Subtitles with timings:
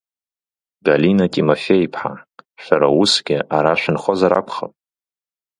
[0.85, 2.13] Галина Тимофеи-иԥҳа,
[2.63, 4.73] шәара усгьы ара шәынхозар акәхап…